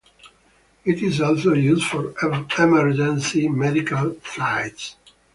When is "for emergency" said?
1.85-3.47